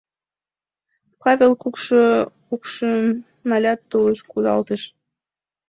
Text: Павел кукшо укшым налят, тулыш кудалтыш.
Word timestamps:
Павел 1.21 1.51
кукшо 1.61 2.01
укшым 2.53 2.97
налят, 3.49 3.79
тулыш 3.89 4.19
кудалтыш. 4.31 4.83